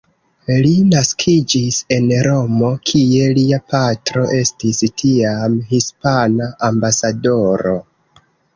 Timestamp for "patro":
3.75-4.25